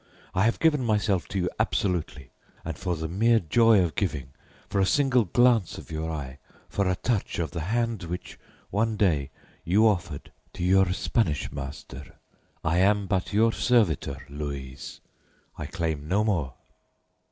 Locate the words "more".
16.23-16.55